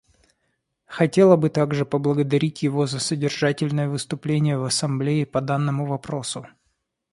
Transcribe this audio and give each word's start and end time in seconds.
Хотела 0.87 1.35
бы 1.35 1.49
также 1.51 1.85
поблагодарить 1.85 2.63
его 2.63 2.87
за 2.87 2.97
содержательное 2.99 3.87
выступление 3.87 4.57
в 4.57 4.63
Ассамблее 4.63 5.27
по 5.27 5.41
данному 5.41 5.85
вопросу. 5.85 6.47